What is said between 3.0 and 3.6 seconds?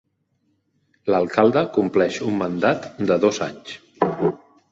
de dos